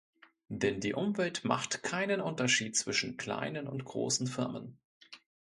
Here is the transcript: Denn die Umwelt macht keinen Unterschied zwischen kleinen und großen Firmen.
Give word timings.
Denn 0.49 0.79
die 0.79 0.95
Umwelt 0.95 1.43
macht 1.45 1.83
keinen 1.83 2.21
Unterschied 2.21 2.75
zwischen 2.75 3.17
kleinen 3.17 3.67
und 3.67 3.85
großen 3.85 4.25
Firmen. 4.25 4.79